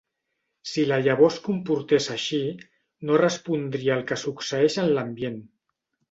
[0.69, 2.39] Si la llavor es comportés així,
[3.09, 5.37] no respondria al que succeeix en l'ambient.